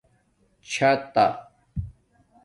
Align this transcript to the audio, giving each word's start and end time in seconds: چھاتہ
چھاتہ 0.69 1.25